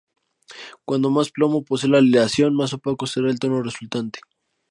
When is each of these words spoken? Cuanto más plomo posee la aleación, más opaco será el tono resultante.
Cuanto 0.83 1.11
más 1.11 1.29
plomo 1.29 1.63
posee 1.63 1.87
la 1.87 1.99
aleación, 1.99 2.55
más 2.55 2.73
opaco 2.73 3.05
será 3.05 3.29
el 3.29 3.37
tono 3.37 3.61
resultante. 3.61 4.19